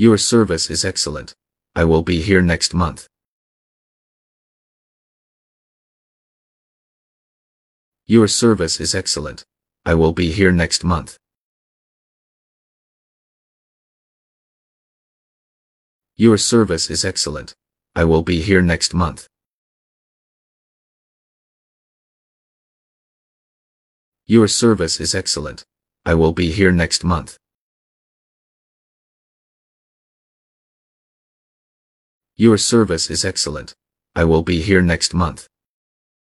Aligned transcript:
Your 0.00 0.16
service 0.16 0.70
is 0.70 0.82
excellent. 0.82 1.34
I 1.76 1.84
will 1.84 2.00
be 2.02 2.22
here 2.22 2.40
next 2.40 2.72
month. 2.72 3.06
Your 8.06 8.26
service 8.26 8.80
is 8.80 8.94
excellent. 8.94 9.44
I 9.84 9.92
will 9.92 10.14
be 10.14 10.32
here 10.32 10.52
next 10.52 10.84
month. 10.84 11.18
Your 16.16 16.38
service 16.38 16.88
is 16.88 17.04
excellent. 17.04 17.52
I 17.94 18.04
will 18.04 18.22
be 18.22 18.40
here 18.40 18.62
next 18.62 18.94
month. 18.94 19.28
Your 24.24 24.48
service 24.48 24.98
is 24.98 25.14
excellent. 25.14 25.62
I 26.06 26.14
will 26.14 26.32
be 26.32 26.50
here 26.52 26.72
next 26.72 27.04
month. 27.04 27.36
Your 32.40 32.56
service 32.56 33.10
is 33.10 33.22
excellent. 33.22 33.74
I 34.16 34.24
will 34.24 34.42
be 34.42 34.62
here 34.62 34.80
next 34.80 35.12
month. 35.12 35.46